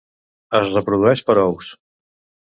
[0.59, 1.69] Es reprodueix per ous.